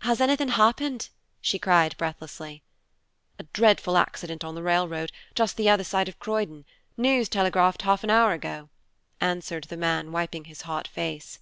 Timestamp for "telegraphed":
7.28-7.82